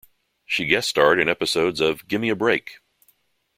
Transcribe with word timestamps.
She 0.45 0.65
guest-starred 0.65 1.19
in 1.19 1.29
episodes 1.29 1.79
of 1.79 2.07
Gimme 2.07 2.29
A 2.29 2.35
Break! 2.35 2.79